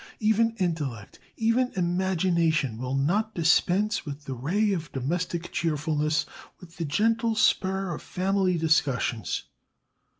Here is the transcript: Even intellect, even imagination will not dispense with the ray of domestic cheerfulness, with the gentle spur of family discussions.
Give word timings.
Even 0.19 0.55
intellect, 0.57 1.19
even 1.37 1.71
imagination 1.75 2.79
will 2.79 2.95
not 2.95 3.35
dispense 3.35 4.03
with 4.03 4.25
the 4.25 4.33
ray 4.33 4.73
of 4.73 4.91
domestic 4.91 5.51
cheerfulness, 5.51 6.25
with 6.59 6.77
the 6.77 6.85
gentle 6.85 7.35
spur 7.35 7.93
of 7.93 8.01
family 8.01 8.57
discussions. 8.57 9.43